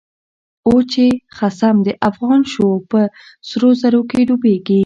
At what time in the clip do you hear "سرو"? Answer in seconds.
3.47-3.69